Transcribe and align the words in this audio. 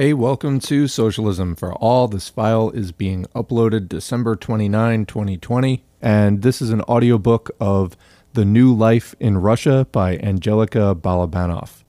Hey, 0.00 0.12
welcome 0.12 0.60
to 0.60 0.86
Socialism 0.86 1.56
for 1.56 1.74
All. 1.74 2.06
This 2.06 2.28
file 2.28 2.70
is 2.70 2.92
being 2.92 3.26
uploaded 3.34 3.88
December 3.88 4.36
29, 4.36 5.06
2020, 5.06 5.82
and 6.00 6.42
this 6.42 6.62
is 6.62 6.70
an 6.70 6.82
audiobook 6.82 7.50
of 7.58 7.96
The 8.32 8.44
New 8.44 8.72
Life 8.72 9.16
in 9.18 9.38
Russia 9.38 9.88
by 9.90 10.16
Angelica 10.18 10.94
Balabanoff. 10.94 11.82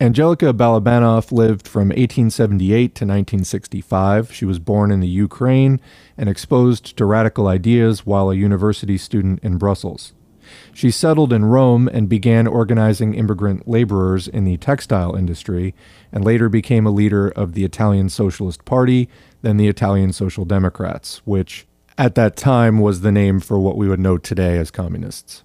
Angelica 0.00 0.52
Balabanoff 0.52 1.32
lived 1.32 1.66
from 1.66 1.88
1878 1.88 2.94
to 2.94 3.04
1965. 3.04 4.32
She 4.32 4.44
was 4.44 4.60
born 4.60 4.92
in 4.92 5.00
the 5.00 5.08
Ukraine 5.08 5.80
and 6.16 6.28
exposed 6.28 6.96
to 6.96 7.04
radical 7.04 7.48
ideas 7.48 8.06
while 8.06 8.30
a 8.30 8.36
university 8.36 8.96
student 8.96 9.40
in 9.42 9.58
Brussels. 9.58 10.12
She 10.72 10.90
settled 10.90 11.32
in 11.32 11.44
Rome 11.44 11.88
and 11.88 12.08
began 12.08 12.46
organizing 12.46 13.14
immigrant 13.14 13.68
laborers 13.68 14.28
in 14.28 14.44
the 14.44 14.56
textile 14.56 15.14
industry, 15.14 15.74
and 16.12 16.24
later 16.24 16.48
became 16.48 16.86
a 16.86 16.90
leader 16.90 17.28
of 17.28 17.54
the 17.54 17.64
Italian 17.64 18.08
Socialist 18.08 18.64
Party, 18.64 19.08
then 19.42 19.56
the 19.56 19.68
Italian 19.68 20.12
Social 20.12 20.44
Democrats, 20.44 21.22
which 21.24 21.66
at 21.96 22.14
that 22.14 22.36
time 22.36 22.78
was 22.78 23.00
the 23.00 23.12
name 23.12 23.40
for 23.40 23.58
what 23.58 23.76
we 23.76 23.88
would 23.88 24.00
know 24.00 24.18
today 24.18 24.56
as 24.58 24.70
communists. 24.70 25.42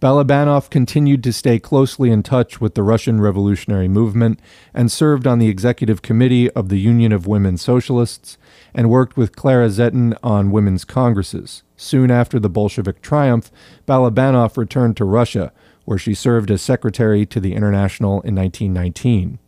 Balabanoff 0.00 0.70
continued 0.70 1.22
to 1.24 1.32
stay 1.32 1.58
closely 1.58 2.10
in 2.10 2.22
touch 2.22 2.60
with 2.60 2.74
the 2.74 2.82
Russian 2.82 3.20
revolutionary 3.20 3.88
movement 3.88 4.40
and 4.74 4.92
served 4.92 5.26
on 5.26 5.38
the 5.38 5.48
executive 5.48 6.02
committee 6.02 6.50
of 6.50 6.68
the 6.68 6.78
Union 6.78 7.12
of 7.12 7.26
Women 7.26 7.56
Socialists 7.56 8.36
and 8.74 8.90
worked 8.90 9.16
with 9.16 9.36
Clara 9.36 9.68
Zetkin 9.68 10.16
on 10.22 10.50
women's 10.50 10.84
congresses. 10.84 11.62
Soon 11.76 12.10
after 12.10 12.38
the 12.38 12.50
Bolshevik 12.50 13.02
triumph, 13.02 13.50
Balabanoff 13.86 14.56
returned 14.56 14.96
to 14.96 15.04
Russia, 15.04 15.52
where 15.84 15.98
she 15.98 16.14
served 16.14 16.50
as 16.50 16.62
secretary 16.62 17.26
to 17.26 17.40
the 17.40 17.54
International 17.54 18.20
in 18.22 18.34
1919. 18.34 19.38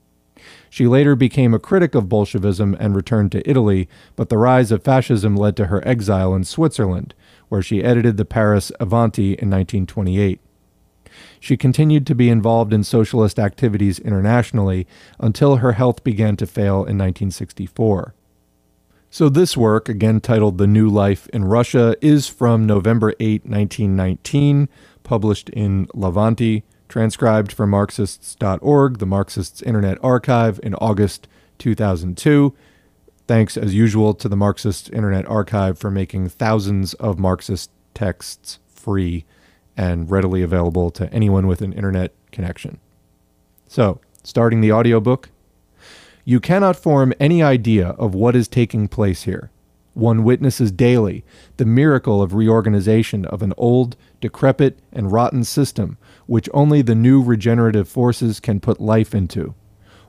She 0.68 0.86
later 0.86 1.16
became 1.16 1.54
a 1.54 1.58
critic 1.58 1.94
of 1.94 2.08
Bolshevism 2.08 2.76
and 2.78 2.94
returned 2.94 3.32
to 3.32 3.48
Italy, 3.48 3.88
but 4.14 4.28
the 4.28 4.38
rise 4.38 4.70
of 4.70 4.82
fascism 4.82 5.36
led 5.36 5.56
to 5.56 5.66
her 5.66 5.86
exile 5.88 6.34
in 6.34 6.44
Switzerland, 6.44 7.14
where 7.48 7.62
she 7.62 7.82
edited 7.82 8.16
the 8.16 8.24
Paris 8.24 8.72
Avanti 8.80 9.30
in 9.30 9.50
1928. 9.50 10.40
She 11.40 11.56
continued 11.56 12.06
to 12.06 12.14
be 12.14 12.28
involved 12.28 12.72
in 12.72 12.84
socialist 12.84 13.38
activities 13.38 13.98
internationally 13.98 14.86
until 15.18 15.56
her 15.56 15.72
health 15.72 16.04
began 16.04 16.36
to 16.36 16.46
fail 16.46 16.76
in 16.76 16.98
1964. 16.98 18.14
So, 19.08 19.28
this 19.28 19.56
work, 19.56 19.88
again 19.88 20.20
titled 20.20 20.58
The 20.58 20.66
New 20.66 20.88
Life 20.88 21.28
in 21.28 21.44
Russia, 21.44 21.96
is 22.02 22.28
from 22.28 22.66
November 22.66 23.14
8, 23.20 23.46
1919, 23.46 24.68
published 25.04 25.48
in 25.50 25.86
L'Avanti, 25.94 26.64
transcribed 26.88 27.52
for 27.52 27.66
Marxists.org, 27.66 28.98
the 28.98 29.06
Marxists 29.06 29.62
Internet 29.62 29.98
Archive, 30.02 30.60
in 30.62 30.74
August 30.74 31.28
2002. 31.58 32.54
Thanks, 33.26 33.56
as 33.56 33.74
usual, 33.74 34.14
to 34.14 34.28
the 34.28 34.36
Marxist 34.36 34.88
Internet 34.92 35.26
Archive 35.26 35.78
for 35.78 35.90
making 35.90 36.28
thousands 36.28 36.94
of 36.94 37.18
Marxist 37.18 37.70
texts 37.92 38.60
free 38.68 39.24
and 39.76 40.08
readily 40.08 40.42
available 40.42 40.90
to 40.92 41.12
anyone 41.12 41.48
with 41.48 41.60
an 41.60 41.72
internet 41.72 42.12
connection. 42.30 42.78
So, 43.66 44.00
starting 44.22 44.60
the 44.60 44.72
audiobook, 44.72 45.30
you 46.24 46.38
cannot 46.38 46.76
form 46.76 47.12
any 47.18 47.42
idea 47.42 47.90
of 47.90 48.14
what 48.14 48.36
is 48.36 48.46
taking 48.46 48.86
place 48.86 49.24
here. 49.24 49.50
One 49.94 50.24
witnesses 50.24 50.70
daily 50.70 51.24
the 51.56 51.64
miracle 51.64 52.22
of 52.22 52.34
reorganization 52.34 53.24
of 53.24 53.42
an 53.42 53.54
old, 53.56 53.96
decrepit, 54.20 54.78
and 54.92 55.10
rotten 55.10 55.42
system 55.42 55.98
which 56.26 56.50
only 56.52 56.82
the 56.82 56.94
new 56.94 57.22
regenerative 57.22 57.88
forces 57.88 58.38
can 58.38 58.60
put 58.60 58.80
life 58.80 59.14
into. 59.14 59.54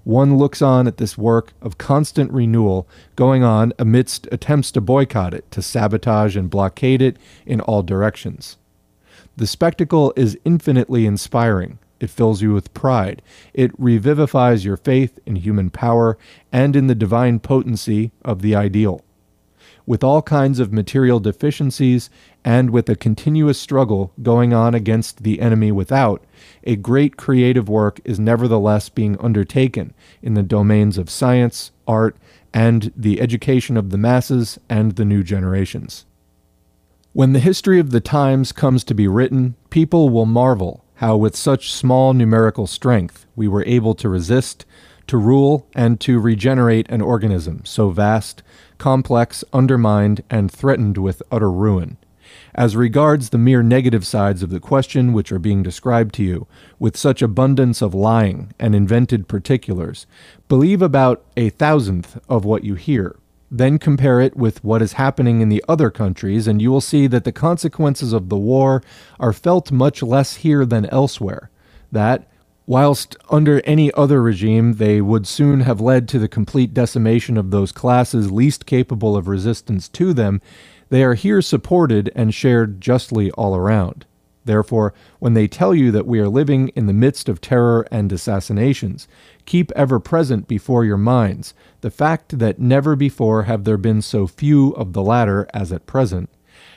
One 0.07 0.37
looks 0.37 0.61
on 0.61 0.87
at 0.87 0.95
this 0.95 1.17
work 1.17 1.51
of 1.61 1.77
constant 1.77 2.31
renewal 2.31 2.87
going 3.17 3.43
on 3.43 3.73
amidst 3.77 4.25
attempts 4.31 4.71
to 4.71 4.79
boycott 4.79 5.33
it, 5.33 5.51
to 5.51 5.61
sabotage 5.61 6.37
and 6.37 6.49
blockade 6.49 7.01
it 7.01 7.17
in 7.45 7.59
all 7.59 7.83
directions. 7.83 8.55
The 9.35 9.45
spectacle 9.45 10.13
is 10.15 10.39
infinitely 10.45 11.05
inspiring. 11.05 11.77
It 11.99 12.09
fills 12.09 12.41
you 12.41 12.53
with 12.53 12.73
pride. 12.73 13.21
It 13.53 13.77
revivifies 13.77 14.63
your 14.63 14.77
faith 14.77 15.19
in 15.25 15.35
human 15.35 15.69
power 15.71 16.17
and 16.53 16.77
in 16.77 16.87
the 16.87 16.95
divine 16.95 17.41
potency 17.41 18.11
of 18.23 18.41
the 18.41 18.55
ideal 18.55 19.03
with 19.87 20.03
all 20.03 20.21
kinds 20.21 20.59
of 20.59 20.71
material 20.71 21.19
deficiencies 21.19 22.11
and 22.45 22.69
with 22.69 22.87
a 22.89 22.95
continuous 22.95 23.59
struggle 23.59 24.11
going 24.21 24.53
on 24.53 24.75
against 24.75 25.23
the 25.23 25.39
enemy 25.39 25.71
without, 25.71 26.23
a 26.65 26.75
great 26.75 27.17
creative 27.17 27.67
work 27.67 27.99
is 28.03 28.19
nevertheless 28.19 28.89
being 28.89 29.17
undertaken 29.19 29.93
in 30.21 30.35
the 30.35 30.43
domains 30.43 30.97
of 30.97 31.09
science, 31.09 31.71
art, 31.87 32.17
and 32.53 32.91
the 32.95 33.21
education 33.21 33.77
of 33.77 33.89
the 33.89 33.97
masses 33.97 34.59
and 34.69 34.91
the 34.97 35.05
new 35.05 35.23
generations. 35.23 36.05
When 37.13 37.33
the 37.33 37.39
history 37.39 37.79
of 37.79 37.91
the 37.91 38.01
times 38.01 38.51
comes 38.51 38.83
to 38.83 38.93
be 38.93 39.07
written, 39.07 39.55
people 39.69 40.09
will 40.09 40.25
marvel 40.25 40.83
how, 40.95 41.15
with 41.15 41.35
such 41.35 41.71
small 41.71 42.13
numerical 42.13 42.67
strength, 42.67 43.25
we 43.35 43.47
were 43.47 43.63
able 43.65 43.95
to 43.95 44.09
resist, 44.09 44.65
to 45.07 45.17
rule, 45.17 45.67
and 45.73 45.99
to 46.01 46.19
regenerate 46.19 46.89
an 46.89 47.01
organism 47.01 47.61
so 47.65 47.89
vast 47.89 48.43
complex, 48.77 49.43
undermined, 49.53 50.23
and 50.29 50.51
threatened 50.51 50.97
with 50.97 51.23
utter 51.31 51.51
ruin. 51.51 51.97
As 52.53 52.75
regards 52.75 53.29
the 53.29 53.37
mere 53.37 53.63
negative 53.63 54.05
sides 54.05 54.43
of 54.43 54.49
the 54.49 54.59
question 54.59 55.13
which 55.13 55.31
are 55.31 55.39
being 55.39 55.63
described 55.63 56.13
to 56.15 56.23
you, 56.23 56.47
with 56.79 56.97
such 56.97 57.21
abundance 57.21 57.81
of 57.81 57.93
lying 57.93 58.53
and 58.59 58.75
invented 58.75 59.27
particulars, 59.27 60.07
believe 60.47 60.81
about 60.81 61.23
a 61.35 61.49
thousandth 61.49 62.19
of 62.27 62.45
what 62.45 62.63
you 62.63 62.75
hear. 62.75 63.15
Then 63.49 63.79
compare 63.79 64.19
it 64.19 64.35
with 64.35 64.63
what 64.63 64.81
is 64.81 64.93
happening 64.93 65.39
in 65.39 65.49
the 65.49 65.63
other 65.69 65.89
countries, 65.89 66.47
and 66.47 66.61
you 66.61 66.69
will 66.69 66.81
see 66.81 67.07
that 67.07 67.23
the 67.23 67.31
consequences 67.31 68.11
of 68.11 68.27
the 68.27 68.37
war 68.37 68.83
are 69.19 69.33
felt 69.33 69.71
much 69.71 70.03
less 70.03 70.35
here 70.37 70.65
than 70.65 70.85
elsewhere. 70.87 71.49
That, 71.91 72.27
Whilst 72.67 73.15
under 73.29 73.61
any 73.63 73.93
other 73.93 74.21
regime, 74.21 74.73
they 74.73 74.99
would 74.99 75.25
soon 75.25 75.61
have 75.61 75.79
led 75.79 76.09
to 76.09 76.19
the 76.19 76.27
complete 76.27 76.73
decimation 76.73 77.37
of 77.37 77.49
those 77.49 77.71
classes 77.71 78.29
least 78.29 78.65
capable 78.65 79.15
of 79.15 79.29
resistance 79.29 79.87
to 79.89 80.13
them, 80.13 80.41
they 80.89 81.01
are 81.01 81.13
here 81.13 81.41
supported 81.41 82.11
and 82.13 82.33
shared 82.33 82.81
justly 82.81 83.31
all 83.31 83.55
around. 83.55 84.05
Therefore, 84.43 84.93
when 85.19 85.33
they 85.33 85.47
tell 85.47 85.73
you 85.73 85.91
that 85.91 86.05
we 86.05 86.19
are 86.19 86.27
living 86.27 86.67
in 86.69 86.87
the 86.87 86.93
midst 86.93 87.29
of 87.29 87.39
terror 87.39 87.87
and 87.89 88.11
assassinations, 88.11 89.07
keep 89.45 89.71
ever 89.73 89.97
present 89.97 90.49
before 90.49 90.83
your 90.83 90.97
minds 90.97 91.53
the 91.79 91.91
fact 91.91 92.37
that 92.39 92.59
never 92.59 92.97
before 92.97 93.43
have 93.43 93.63
there 93.63 93.77
been 93.77 94.01
so 94.01 94.27
few 94.27 94.71
of 94.71 94.91
the 94.91 95.01
latter 95.01 95.47
as 95.53 95.71
at 95.71 95.85
present, 95.85 96.29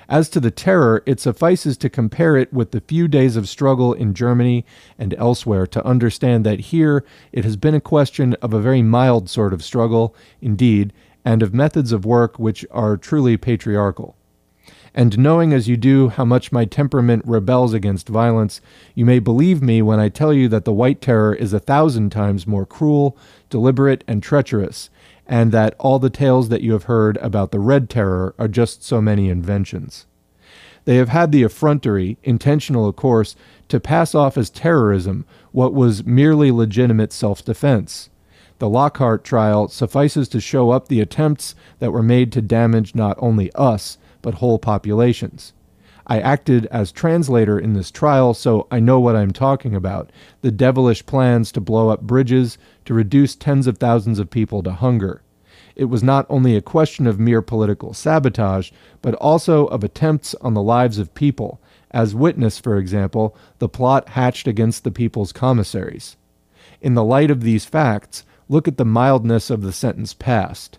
as 0.09 0.29
to 0.31 0.41
the 0.41 0.51
terror, 0.51 1.03
it 1.07 1.21
suffices 1.21 1.77
to 1.79 1.89
compare 1.89 2.37
it 2.37 2.53
with 2.53 2.73
the 2.73 2.81
few 2.81 3.07
days 3.07 3.37
of 3.37 3.49
struggle 3.49 3.93
in 3.93 4.13
Germany 4.13 4.67
and 4.99 5.15
elsewhere 5.15 5.67
to 5.69 5.87
understand 5.87 6.45
that 6.45 6.61
here 6.61 7.05
it 7.33 7.45
has 7.45 7.57
been 7.57 7.75
a 7.75 7.81
question 7.81 8.35
of 8.43 8.53
a 8.53 8.61
very 8.61 8.83
mild 8.83 9.31
sort 9.31 9.53
of 9.53 9.63
struggle, 9.63 10.15
indeed, 10.41 10.93
and 11.25 11.43
of 11.43 11.55
methods 11.55 11.93
of 11.93 12.05
work 12.05 12.39
which 12.39 12.67
are 12.73 12.97
truly 12.97 13.37
patriarchal. 13.37 14.17
And 14.93 15.19
knowing 15.19 15.53
as 15.53 15.69
you 15.69 15.77
do 15.77 16.09
how 16.09 16.25
much 16.25 16.51
my 16.51 16.65
temperament 16.65 17.23
rebels 17.25 17.73
against 17.73 18.09
violence, 18.09 18.61
you 18.97 19.05
may 19.05 19.21
believe 19.21 19.63
me 19.63 19.83
when 19.83 20.01
I 20.01 20.09
tell 20.09 20.33
you 20.33 20.49
that 20.49 20.65
the 20.65 20.73
White 20.73 21.01
Terror 21.01 21.33
is 21.33 21.53
a 21.53 21.61
thousand 21.61 22.11
times 22.11 22.47
more 22.47 22.67
cruel, 22.67 23.17
deliberate, 23.49 24.03
and 24.09 24.21
treacherous, 24.21 24.91
and 25.31 25.53
that 25.53 25.77
all 25.79 26.01
the 26.01 26.11
tales 26.11 26.49
that 26.49 26.61
you 26.61 26.73
have 26.73 26.83
heard 26.83 27.17
about 27.19 27.53
the 27.53 27.61
Red 27.61 27.89
Terror 27.89 28.35
are 28.37 28.49
just 28.49 28.83
so 28.83 29.01
many 29.01 29.29
inventions. 29.31 30.07
They 30.87 30.97
have 30.97 31.11
had 31.11 31.31
the 31.31 31.45
effrontery, 31.45 32.19
intentional 32.25 32.89
of 32.89 32.97
course, 32.97 33.37
to 33.69 33.79
pass 33.79 34.13
off 34.13 34.37
as 34.37 34.51
terrorism 34.51 35.25
what 35.53 35.73
was 35.73 36.05
merely 36.05 36.51
legitimate 36.51 37.13
self 37.13 37.45
defense. 37.45 38.11
The 38.59 38.69
Lockhart 38.69 39.23
trial 39.23 39.69
suffices 39.69 40.29
to 40.31 40.41
show 40.41 40.71
up 40.71 40.89
the 40.89 41.01
attempts 41.01 41.55
that 41.79 41.93
were 41.93 42.03
made 42.03 42.33
to 42.33 42.43
damage 42.43 42.97
not 42.97 43.17
only 43.21 43.53
us, 43.53 43.99
but 44.23 44.35
whole 44.35 44.59
populations. 44.59 45.53
I 46.11 46.19
acted 46.19 46.67
as 46.67 46.91
translator 46.91 47.57
in 47.57 47.75
this 47.75 47.93
trial, 47.93 48.35
so 48.35 48.67
I 48.69 48.81
know 48.81 48.99
what 48.99 49.15
I'm 49.15 49.33
talking 49.33 49.77
about. 49.77 50.11
The 50.41 50.51
devilish 50.51 51.07
plans 51.07 51.53
to 51.53 51.61
blow 51.61 51.89
up 51.89 52.01
bridges, 52.01 52.59
to 52.87 52.95
reduce 52.95 53.37
tens 53.37 53.69
of 53.69 53.79
thousands 53.79 54.19
of 54.19 54.29
people 54.29 54.61
to 54.65 54.73
hunger. 54.73 55.23
It 55.77 55.87
was 55.87 56.03
not 56.03 56.27
only 56.29 56.57
a 56.57 56.63
question 56.63 57.07
of 57.07 57.21
mere 57.21 57.43
political 57.43 57.95
sabotage, 57.95 58.71
but 59.03 59.15
also 59.15 59.67
of 59.67 59.85
attempts 59.85 60.35
on 60.41 60.55
the 60.55 60.63
lives 60.63 60.99
of 60.99 61.15
people, 61.15 61.61
as 61.91 62.15
witness, 62.15 62.59
for 62.59 62.77
example, 62.77 63.37
the 63.59 63.69
plot 63.69 64.11
hatched 64.11 64.47
against 64.47 64.85
the 64.85 64.91
people's 64.91 65.33
commissaries. 65.33 66.17
In 66.81 66.95
the 66.95 67.05
light 67.05 67.31
of 67.31 67.43
these 67.43 67.65
facts, 67.65 68.25
look 68.49 68.67
at 68.67 68.77
the 68.77 68.85
mildness 68.85 69.51
of 69.51 69.63
the 69.63 69.73
sentence 69.73 70.15
passed. 70.15 70.79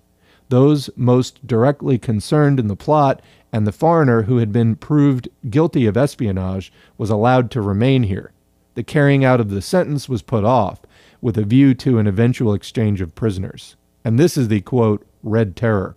Those 0.49 0.89
most 0.95 1.45
directly 1.47 1.97
concerned 1.97 2.59
in 2.59 2.67
the 2.67 2.75
plot 2.75 3.21
and 3.53 3.65
the 3.65 3.71
foreigner 3.71 4.23
who 4.23 4.37
had 4.37 4.51
been 4.51 4.75
proved 4.75 5.29
guilty 5.49 5.85
of 5.85 5.97
espionage 5.97 6.71
was 6.97 7.09
allowed 7.09 7.51
to 7.51 7.61
remain 7.61 8.03
here. 8.03 8.31
The 8.75 8.83
carrying 8.83 9.25
out 9.25 9.39
of 9.39 9.49
the 9.49 9.61
sentence 9.61 10.07
was 10.07 10.21
put 10.21 10.43
off, 10.43 10.81
with 11.21 11.37
a 11.37 11.43
view 11.43 11.73
to 11.75 11.99
an 11.99 12.07
eventual 12.07 12.53
exchange 12.53 13.01
of 13.01 13.15
prisoners. 13.15 13.75
And 14.03 14.19
this 14.19 14.37
is 14.37 14.47
the 14.47 14.61
quote, 14.61 15.05
Red 15.23 15.55
Terror. 15.55 15.95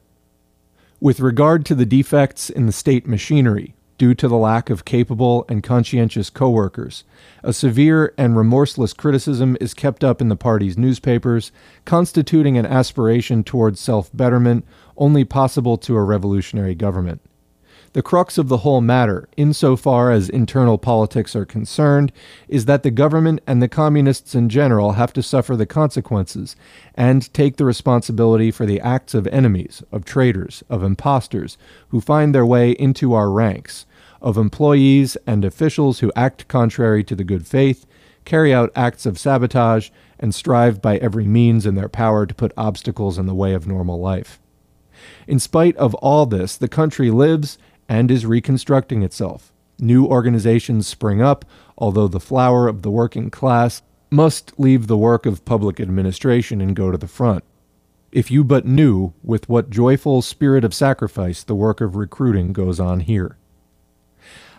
With 1.00 1.20
regard 1.20 1.64
to 1.66 1.74
the 1.74 1.86
defects 1.86 2.50
in 2.50 2.66
the 2.66 2.72
state 2.72 3.06
machinery, 3.06 3.74
due 3.98 4.14
to 4.14 4.28
the 4.28 4.36
lack 4.36 4.70
of 4.70 4.84
capable 4.84 5.44
and 5.48 5.62
conscientious 5.62 6.30
coworkers. 6.30 7.04
A 7.42 7.52
severe 7.52 8.12
and 8.18 8.36
remorseless 8.36 8.92
criticism 8.92 9.56
is 9.60 9.74
kept 9.74 10.02
up 10.02 10.20
in 10.20 10.28
the 10.28 10.36
party's 10.36 10.76
newspapers, 10.76 11.52
constituting 11.84 12.58
an 12.58 12.66
aspiration 12.66 13.44
towards 13.44 13.80
self 13.80 14.10
betterment 14.14 14.64
only 14.96 15.24
possible 15.24 15.76
to 15.78 15.96
a 15.96 16.02
revolutionary 16.02 16.74
government. 16.74 17.20
The 17.94 18.02
crux 18.02 18.38
of 18.38 18.48
the 18.48 18.58
whole 18.58 18.80
matter, 18.80 19.28
insofar 19.36 20.10
as 20.10 20.28
internal 20.28 20.78
politics 20.78 21.36
are 21.36 21.44
concerned, 21.44 22.10
is 22.48 22.64
that 22.64 22.82
the 22.82 22.90
government 22.90 23.40
and 23.46 23.62
the 23.62 23.68
communists 23.68 24.34
in 24.34 24.48
general 24.48 24.92
have 24.92 25.12
to 25.12 25.22
suffer 25.22 25.54
the 25.54 25.64
consequences 25.64 26.56
and 26.96 27.32
take 27.32 27.56
the 27.56 27.64
responsibility 27.64 28.50
for 28.50 28.66
the 28.66 28.80
acts 28.80 29.14
of 29.14 29.28
enemies, 29.28 29.80
of 29.92 30.04
traitors, 30.04 30.64
of 30.68 30.82
impostors, 30.82 31.56
who 31.90 32.00
find 32.00 32.34
their 32.34 32.44
way 32.44 32.72
into 32.72 33.12
our 33.12 33.30
ranks, 33.30 33.86
of 34.20 34.36
employees 34.36 35.16
and 35.24 35.44
officials 35.44 36.00
who 36.00 36.10
act 36.16 36.48
contrary 36.48 37.04
to 37.04 37.14
the 37.14 37.22
good 37.22 37.46
faith, 37.46 37.86
carry 38.24 38.52
out 38.52 38.72
acts 38.74 39.06
of 39.06 39.20
sabotage, 39.20 39.90
and 40.18 40.34
strive 40.34 40.82
by 40.82 40.96
every 40.96 41.26
means 41.26 41.64
in 41.64 41.76
their 41.76 41.88
power 41.88 42.26
to 42.26 42.34
put 42.34 42.50
obstacles 42.56 43.18
in 43.18 43.26
the 43.26 43.34
way 43.36 43.54
of 43.54 43.68
normal 43.68 44.00
life. 44.00 44.40
In 45.28 45.38
spite 45.38 45.76
of 45.76 45.94
all 45.96 46.26
this, 46.26 46.56
the 46.56 46.68
country 46.68 47.10
lives 47.10 47.56
and 47.88 48.10
is 48.10 48.26
reconstructing 48.26 49.02
itself. 49.02 49.52
New 49.78 50.06
organizations 50.06 50.86
spring 50.86 51.20
up, 51.20 51.44
although 51.76 52.08
the 52.08 52.20
flower 52.20 52.68
of 52.68 52.82
the 52.82 52.90
working 52.90 53.30
class 53.30 53.82
must 54.10 54.58
leave 54.58 54.86
the 54.86 54.96
work 54.96 55.26
of 55.26 55.44
public 55.44 55.80
administration 55.80 56.60
and 56.60 56.76
go 56.76 56.90
to 56.90 56.98
the 56.98 57.08
front. 57.08 57.42
If 58.12 58.30
you 58.30 58.44
but 58.44 58.64
knew 58.64 59.12
with 59.24 59.48
what 59.48 59.70
joyful 59.70 60.22
spirit 60.22 60.64
of 60.64 60.72
sacrifice 60.72 61.42
the 61.42 61.56
work 61.56 61.80
of 61.80 61.96
recruiting 61.96 62.52
goes 62.52 62.78
on 62.78 63.00
here. 63.00 63.36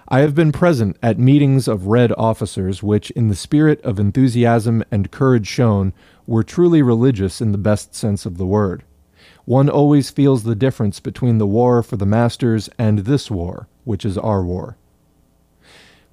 I 0.09 0.19
have 0.19 0.35
been 0.35 0.51
present 0.51 0.97
at 1.01 1.17
meetings 1.17 1.67
of 1.67 1.87
Red 1.87 2.11
officers 2.17 2.83
which, 2.83 3.09
in 3.11 3.29
the 3.29 3.35
spirit 3.35 3.81
of 3.81 3.97
enthusiasm 3.97 4.83
and 4.91 5.09
courage 5.09 5.47
shown, 5.47 5.93
were 6.27 6.43
truly 6.43 6.81
religious 6.81 7.41
in 7.41 7.53
the 7.53 7.57
best 7.57 7.95
sense 7.95 8.25
of 8.25 8.37
the 8.37 8.45
word 8.45 8.83
one 9.45 9.69
always 9.69 10.09
feels 10.09 10.43
the 10.43 10.55
difference 10.55 10.99
between 10.99 11.37
the 11.37 11.47
war 11.47 11.81
for 11.81 11.97
the 11.97 12.05
masters 12.05 12.69
and 12.77 12.99
this 12.99 13.31
war, 13.31 13.67
which 13.83 14.03
is 14.03 14.17
our 14.17 14.43
war. 14.43 14.77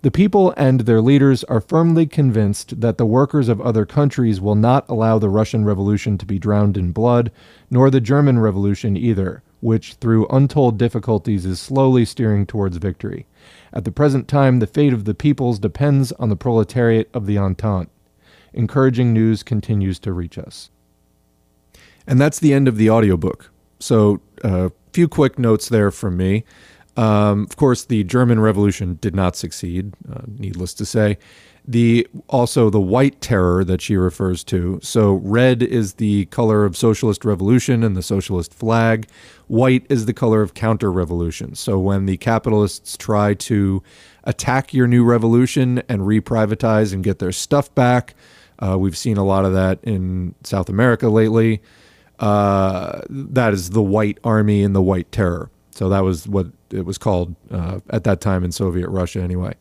The 0.03 0.11
people 0.11 0.53
and 0.57 0.81
their 0.81 1.01
leaders 1.01 1.45
are 1.45 1.61
firmly 1.61 2.07
convinced 2.07 2.81
that 2.81 2.99
the 2.99 3.07
workers 3.07 3.49
of 3.49 3.61
other 3.61 3.87
countries 3.87 4.41
will 4.41 4.57
not 4.57 4.85
allow 4.89 5.19
the 5.19 5.29
Russian 5.29 5.65
Revolution 5.65 6.19
to 6.19 6.27
be 6.27 6.41
drowned 6.41 6.77
in 6.77 6.91
blood, 6.91 7.31
nor 7.71 7.89
the 7.89 8.01
German 8.01 8.41
Revolution 8.41 8.97
either, 8.97 9.45
which 9.61 9.95
through 9.95 10.27
untold 10.27 10.77
difficulties 10.77 11.47
is 11.47 11.61
slowly 11.61 12.05
steering 12.05 12.47
towards 12.47 12.79
victory. 12.79 13.27
At 13.73 13.85
the 13.85 13.93
present 13.93 14.27
time, 14.27 14.59
the 14.59 14.67
fate 14.67 14.93
of 14.93 15.05
the 15.05 15.15
peoples 15.15 15.61
depends 15.61 16.11
on 16.13 16.31
the 16.31 16.37
proletariat 16.37 17.09
of 17.15 17.27
the 17.27 17.39
Entente. 17.39 17.89
Encouraging 18.53 19.13
news 19.13 19.45
continues 19.45 20.01
to 20.01 20.13
reach 20.13 20.37
us. 20.37 20.69
And 22.07 22.21
that's 22.21 22.39
the 22.39 22.53
end 22.53 22.69
of 22.69 22.77
the 22.77 22.91
audiobook. 22.91 23.51
So, 23.79 24.21
a 24.45 24.49
uh, 24.49 24.69
few 24.93 25.09
quick 25.09 25.39
notes 25.39 25.69
there 25.69 25.91
from 25.91 26.17
me. 26.17 26.45
Um, 26.97 27.45
of 27.45 27.57
course, 27.57 27.85
the 27.85 28.05
German 28.05 28.41
Revolution 28.41 28.99
did 29.01 29.15
not 29.15 29.37
succeed, 29.37 29.95
uh, 30.11 30.23
needless 30.27 30.75
to 30.75 30.85
say. 30.85 31.19
The 31.67 32.09
also 32.29 32.71
the 32.71 32.81
white 32.81 33.21
terror 33.21 33.65
that 33.65 33.81
she 33.81 33.97
refers 33.97 34.43
to. 34.45 34.81
So 34.83 35.15
red 35.15 35.63
is 35.63 35.95
the 35.95 36.27
color 36.27 36.65
of 36.65 36.77
socialist 36.77 37.25
revolution 37.25 37.85
and 37.85 37.97
the 37.97 38.03
socialist 38.03 38.53
flag. 38.53 39.07
White 39.47 39.87
is 39.89 40.07
the 40.07 40.13
color 40.13 40.43
of 40.43 40.55
counter 40.55 40.91
revolution. 40.91 41.55
So 41.55 41.79
when 41.79 42.07
the 42.07 42.17
capitalists 42.17 42.97
try 42.97 43.35
to 43.35 43.81
attack 44.25 44.75
your 44.75 44.89
new 44.89 45.05
revolution 45.05 45.83
and 45.89 46.03
reprivatize 46.03 46.93
and 46.93 47.05
get 47.05 47.21
their 47.21 47.33
stuff 47.33 47.73
back, 47.77 48.15
uh, 48.59 48.77
we've 48.77 48.97
seen 48.97 49.17
a 49.17 49.25
lot 49.25 49.45
of 49.45 49.53
that 49.53 49.79
in 49.85 50.35
South 50.43 50.69
America 50.69 51.09
lately. 51.09 51.63
Uh, 52.19 53.03
that 53.09 53.53
is 53.53 53.71
the 53.71 53.83
White 53.83 54.19
Army 54.23 54.63
and 54.63 54.75
the 54.75 54.83
White 54.83 55.11
Terror. 55.11 55.51
So 55.71 55.89
that 55.89 56.01
was 56.01 56.29
what 56.29 56.49
it 56.71 56.85
was 56.85 56.99
called 56.99 57.35
uh, 57.51 57.81
at 57.91 58.05
that 58.05 58.21
time 58.21 58.45
in 58.45 58.53
Soviet 58.53 58.89
Russia, 58.89 59.21
anyway. 59.21 59.55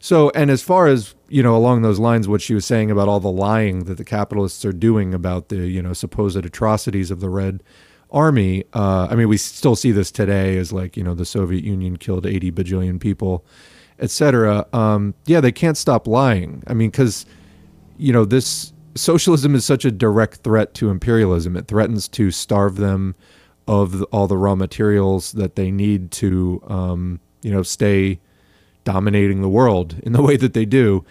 So, 0.00 0.30
and 0.30 0.50
as 0.50 0.62
far 0.62 0.86
as 0.86 1.14
you 1.28 1.42
know, 1.42 1.56
along 1.56 1.82
those 1.82 1.98
lines, 1.98 2.28
what 2.28 2.40
she 2.40 2.54
was 2.54 2.64
saying 2.64 2.90
about 2.90 3.08
all 3.08 3.20
the 3.20 3.30
lying 3.30 3.84
that 3.84 3.96
the 3.96 4.04
capitalists 4.04 4.64
are 4.64 4.72
doing 4.72 5.12
about 5.12 5.48
the 5.48 5.66
you 5.68 5.82
know 5.82 5.92
supposed 5.92 6.36
atrocities 6.36 7.10
of 7.10 7.20
the 7.20 7.28
Red 7.28 7.62
Army. 8.10 8.64
Uh, 8.72 9.08
I 9.10 9.14
mean, 9.16 9.28
we 9.28 9.36
still 9.36 9.76
see 9.76 9.90
this 9.90 10.10
today 10.10 10.56
as 10.56 10.72
like 10.72 10.96
you 10.96 11.02
know 11.02 11.14
the 11.14 11.24
Soviet 11.24 11.64
Union 11.64 11.96
killed 11.96 12.26
80 12.26 12.52
bajillion 12.52 13.00
people, 13.00 13.44
etc. 13.98 14.66
Um, 14.72 15.14
yeah, 15.26 15.40
they 15.40 15.52
can't 15.52 15.76
stop 15.76 16.06
lying. 16.06 16.62
I 16.66 16.74
mean, 16.74 16.90
because 16.90 17.26
you 17.96 18.12
know 18.12 18.24
this 18.24 18.72
socialism 18.98 19.54
is 19.54 19.64
such 19.64 19.84
a 19.84 19.90
direct 19.90 20.38
threat 20.38 20.74
to 20.74 20.90
imperialism. 20.90 21.56
It 21.56 21.68
threatens 21.68 22.08
to 22.08 22.30
starve 22.30 22.76
them 22.76 23.14
of 23.66 24.02
all 24.04 24.26
the 24.26 24.36
raw 24.36 24.54
materials 24.54 25.32
that 25.32 25.56
they 25.56 25.70
need 25.70 26.10
to, 26.10 26.62
um, 26.66 27.20
you 27.42 27.50
know, 27.50 27.62
stay 27.62 28.18
dominating 28.84 29.42
the 29.42 29.48
world 29.48 29.96
in 30.02 30.12
the 30.12 30.22
way 30.28 30.36
that 30.36 30.54
they 30.54 30.64
do. 30.64 31.04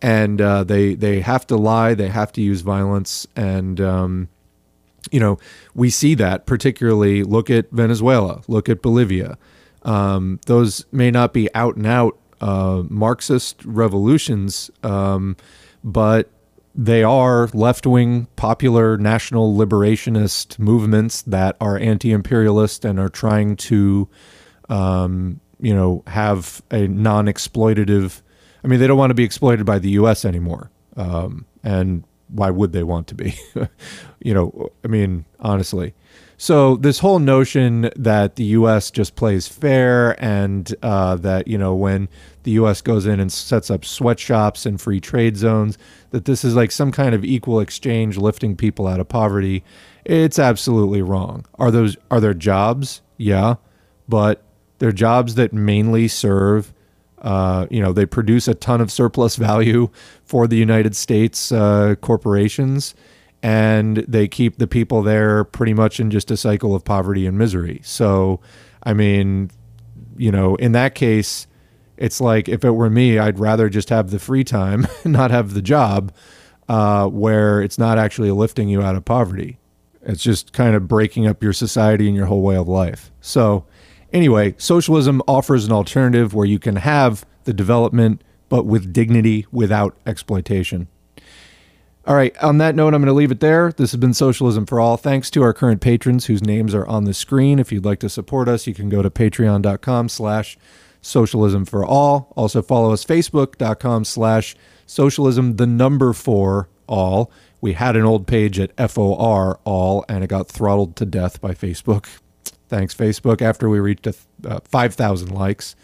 And 0.00 0.40
uh, 0.40 0.64
they 0.64 0.94
they 0.94 1.20
have 1.20 1.46
to 1.46 1.56
lie. 1.56 1.94
They 1.94 2.08
have 2.08 2.30
to 2.32 2.42
use 2.42 2.60
violence. 2.60 3.26
And 3.34 3.80
um, 3.80 4.28
you 5.10 5.18
know, 5.20 5.38
we 5.74 5.90
see 5.90 6.14
that 6.16 6.46
particularly. 6.46 7.22
Look 7.22 7.48
at 7.50 7.70
Venezuela. 7.70 8.42
Look 8.46 8.68
at 8.68 8.82
Bolivia. 8.82 9.38
Um, 9.82 10.40
those 10.46 10.84
may 10.92 11.10
not 11.10 11.32
be 11.32 11.52
out 11.54 11.76
and 11.76 11.86
out 11.86 12.18
uh, 12.40 12.82
Marxist 12.88 13.64
revolutions, 13.64 14.70
um, 14.82 15.36
but 15.82 16.30
they 16.74 17.04
are 17.04 17.48
left 17.52 17.86
wing, 17.86 18.26
popular 18.36 18.96
national 18.96 19.54
liberationist 19.54 20.58
movements 20.58 21.22
that 21.22 21.56
are 21.60 21.78
anti 21.78 22.10
imperialist 22.10 22.84
and 22.84 22.98
are 22.98 23.08
trying 23.08 23.56
to, 23.56 24.08
um, 24.68 25.40
you 25.60 25.74
know, 25.74 26.02
have 26.08 26.62
a 26.70 26.88
non 26.88 27.26
exploitative. 27.26 28.22
I 28.64 28.66
mean, 28.66 28.80
they 28.80 28.86
don't 28.86 28.98
want 28.98 29.10
to 29.10 29.14
be 29.14 29.24
exploited 29.24 29.64
by 29.64 29.78
the 29.78 29.90
U.S. 29.90 30.24
anymore. 30.24 30.70
Um, 30.96 31.46
and 31.62 32.04
why 32.28 32.50
would 32.50 32.72
they 32.72 32.82
want 32.82 33.06
to 33.08 33.14
be? 33.14 33.38
you 34.20 34.34
know, 34.34 34.70
I 34.84 34.88
mean, 34.88 35.24
honestly. 35.38 35.94
So 36.36 36.76
this 36.76 36.98
whole 36.98 37.18
notion 37.18 37.90
that 37.96 38.36
the 38.36 38.44
U.S. 38.44 38.90
just 38.90 39.14
plays 39.14 39.46
fair 39.46 40.22
and 40.22 40.74
uh, 40.82 41.16
that 41.16 41.46
you 41.46 41.58
know 41.58 41.74
when 41.74 42.08
the 42.42 42.52
U.S. 42.52 42.80
goes 42.80 43.06
in 43.06 43.20
and 43.20 43.32
sets 43.32 43.70
up 43.70 43.84
sweatshops 43.84 44.66
and 44.66 44.80
free 44.80 45.00
trade 45.00 45.36
zones, 45.36 45.78
that 46.10 46.24
this 46.24 46.44
is 46.44 46.54
like 46.54 46.70
some 46.70 46.92
kind 46.92 47.14
of 47.14 47.24
equal 47.24 47.60
exchange 47.60 48.16
lifting 48.16 48.56
people 48.56 48.86
out 48.86 49.00
of 49.00 49.08
poverty, 49.08 49.64
it's 50.04 50.38
absolutely 50.38 51.02
wrong. 51.02 51.46
Are 51.58 51.70
those 51.70 51.96
are 52.10 52.20
there 52.20 52.34
jobs? 52.34 53.00
Yeah, 53.16 53.56
but 54.08 54.42
they're 54.78 54.92
jobs 54.92 55.36
that 55.36 55.52
mainly 55.52 56.08
serve. 56.08 56.72
Uh, 57.22 57.66
you 57.70 57.80
know, 57.80 57.92
they 57.92 58.04
produce 58.04 58.46
a 58.48 58.54
ton 58.54 58.82
of 58.82 58.92
surplus 58.92 59.36
value 59.36 59.88
for 60.24 60.46
the 60.46 60.56
United 60.56 60.94
States 60.94 61.50
uh, 61.52 61.94
corporations 62.02 62.94
and 63.44 63.98
they 64.08 64.26
keep 64.26 64.56
the 64.56 64.66
people 64.66 65.02
there 65.02 65.44
pretty 65.44 65.74
much 65.74 66.00
in 66.00 66.10
just 66.10 66.30
a 66.30 66.36
cycle 66.36 66.74
of 66.74 66.82
poverty 66.82 67.26
and 67.26 67.36
misery. 67.36 67.78
So, 67.84 68.40
I 68.84 68.94
mean, 68.94 69.50
you 70.16 70.32
know, 70.32 70.54
in 70.54 70.72
that 70.72 70.94
case, 70.94 71.46
it's 71.98 72.22
like 72.22 72.48
if 72.48 72.64
it 72.64 72.70
were 72.70 72.88
me, 72.88 73.18
I'd 73.18 73.38
rather 73.38 73.68
just 73.68 73.90
have 73.90 74.10
the 74.10 74.18
free 74.18 74.44
time, 74.44 74.86
not 75.04 75.30
have 75.30 75.52
the 75.52 75.60
job, 75.60 76.10
uh, 76.70 77.06
where 77.08 77.60
it's 77.60 77.76
not 77.76 77.98
actually 77.98 78.30
lifting 78.30 78.70
you 78.70 78.80
out 78.80 78.96
of 78.96 79.04
poverty. 79.04 79.58
It's 80.00 80.22
just 80.22 80.54
kind 80.54 80.74
of 80.74 80.88
breaking 80.88 81.26
up 81.26 81.42
your 81.42 81.52
society 81.52 82.06
and 82.06 82.16
your 82.16 82.26
whole 82.26 82.40
way 82.40 82.56
of 82.56 82.66
life. 82.66 83.12
So, 83.20 83.66
anyway, 84.10 84.54
socialism 84.56 85.20
offers 85.28 85.66
an 85.66 85.72
alternative 85.72 86.32
where 86.32 86.46
you 86.46 86.58
can 86.58 86.76
have 86.76 87.26
the 87.44 87.52
development, 87.52 88.24
but 88.48 88.64
with 88.64 88.90
dignity, 88.90 89.44
without 89.52 89.98
exploitation. 90.06 90.88
All 92.06 92.14
right. 92.14 92.36
On 92.42 92.58
that 92.58 92.74
note, 92.74 92.92
I'm 92.92 93.00
going 93.00 93.06
to 93.06 93.14
leave 93.14 93.30
it 93.30 93.40
there. 93.40 93.72
This 93.72 93.92
has 93.92 94.00
been 94.00 94.12
Socialism 94.12 94.66
for 94.66 94.78
All. 94.78 94.98
Thanks 94.98 95.30
to 95.30 95.42
our 95.42 95.54
current 95.54 95.80
patrons 95.80 96.26
whose 96.26 96.42
names 96.42 96.74
are 96.74 96.86
on 96.86 97.04
the 97.04 97.14
screen. 97.14 97.58
If 97.58 97.72
you'd 97.72 97.86
like 97.86 98.00
to 98.00 98.10
support 98.10 98.46
us, 98.46 98.66
you 98.66 98.74
can 98.74 98.90
go 98.90 99.00
to 99.00 99.08
patreon.com 99.08 100.10
slash 100.10 100.58
socialism 101.00 101.64
for 101.64 101.84
all. 101.84 102.32
Also 102.36 102.60
follow 102.60 102.92
us 102.92 103.04
facebook.com 103.04 104.04
slash 104.04 104.54
socialism, 104.84 105.56
the 105.56 105.66
number 105.66 106.12
for 106.12 106.68
all. 106.86 107.30
We 107.62 107.72
had 107.72 107.96
an 107.96 108.02
old 108.02 108.26
page 108.26 108.60
at 108.60 108.76
FOR 108.90 109.58
all, 109.64 110.04
and 110.06 110.22
it 110.22 110.26
got 110.26 110.48
throttled 110.48 110.96
to 110.96 111.06
death 111.06 111.40
by 111.40 111.52
Facebook. 111.52 112.06
Thanks, 112.68 112.94
Facebook, 112.94 113.40
after 113.40 113.70
we 113.70 113.80
reached 113.80 114.06
uh, 114.06 114.60
5,000 114.64 115.30
likes. 115.30 115.74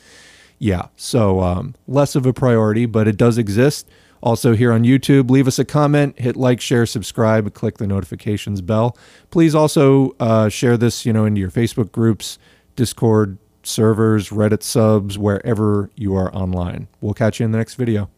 Yeah, 0.59 0.89
so 0.97 1.41
um, 1.41 1.75
less 1.89 2.15
of 2.15 2.27
a 2.27 2.35
priority, 2.35 2.85
but 2.85 3.09
it 3.09 3.17
does 3.17 3.39
exist 3.39 3.89
Also, 4.23 4.55
here 4.55 4.73
on 4.73 4.85
YouTube, 4.85 5.31
leave 5.31 5.47
us 5.47 5.59
a 5.59 5.65
comment, 5.65 6.19
hit 6.19 6.37
like, 6.37 6.61
share, 6.61 6.85
subscribe, 6.85 7.53
click 7.55 7.79
the 7.79 7.87
notifications 7.87 8.61
bell. 8.61 8.97
Please 9.31 9.55
also 9.55 10.15
uh, 10.21 10.49
share 10.49 10.77
this, 10.77 11.07
you 11.07 11.13
know, 11.13 11.25
into 11.25 11.41
your 11.41 11.51
Facebook 11.51 11.91
groups, 11.91 12.39
Discord 12.77 13.39
servers, 13.63 14.29
Reddit 14.31 14.63
subs, 14.63 15.19
wherever 15.19 15.91
you 15.95 16.15
are 16.15 16.35
online. 16.35 16.89
We'll 17.01 17.15
catch 17.15 17.41
you 17.41 17.45
in 17.45 17.53
the 17.53 17.59
next 17.59 17.75
video. 17.75 18.11